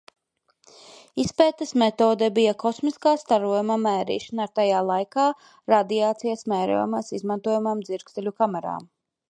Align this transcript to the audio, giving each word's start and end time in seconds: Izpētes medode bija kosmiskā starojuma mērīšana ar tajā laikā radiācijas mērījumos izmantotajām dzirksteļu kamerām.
Izpētes 1.23 1.73
medode 1.81 2.29
bija 2.37 2.53
kosmiskā 2.63 3.13
starojuma 3.25 3.77
mērīšana 3.83 4.49
ar 4.49 4.55
tajā 4.61 4.81
laikā 4.89 5.27
radiācijas 5.75 6.47
mērījumos 6.55 7.17
izmantotajām 7.21 7.87
dzirksteļu 7.91 8.37
kamerām. 8.43 8.93